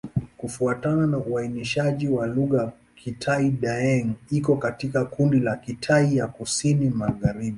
[0.37, 7.49] Kufuatana na uainishaji wa lugha, Kitai-Daeng iko katika kundi la Kitai ya Kusini-Magharibi.